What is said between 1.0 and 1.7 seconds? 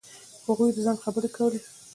خبرې کولې.